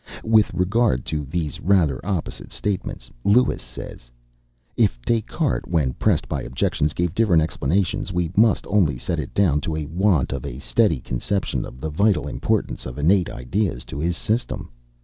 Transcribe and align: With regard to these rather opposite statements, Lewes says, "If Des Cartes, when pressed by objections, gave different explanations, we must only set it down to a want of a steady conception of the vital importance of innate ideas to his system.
With 0.23 0.51
regard 0.55 1.05
to 1.13 1.25
these 1.25 1.59
rather 1.59 2.03
opposite 2.03 2.51
statements, 2.51 3.11
Lewes 3.23 3.61
says, 3.61 4.09
"If 4.75 4.99
Des 5.03 5.21
Cartes, 5.21 5.69
when 5.69 5.93
pressed 5.93 6.27
by 6.27 6.41
objections, 6.41 6.93
gave 6.93 7.13
different 7.13 7.43
explanations, 7.43 8.11
we 8.11 8.31
must 8.35 8.65
only 8.65 8.97
set 8.97 9.19
it 9.19 9.31
down 9.35 9.61
to 9.61 9.75
a 9.75 9.85
want 9.85 10.31
of 10.31 10.43
a 10.43 10.57
steady 10.57 11.01
conception 11.01 11.65
of 11.65 11.79
the 11.79 11.91
vital 11.91 12.27
importance 12.27 12.87
of 12.87 12.97
innate 12.97 13.29
ideas 13.29 13.85
to 13.85 13.99
his 13.99 14.17
system. 14.17 14.71